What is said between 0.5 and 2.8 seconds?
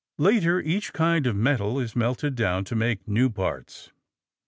each kind of metal is melted down to